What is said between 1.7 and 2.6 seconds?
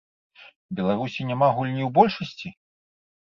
ў большасці?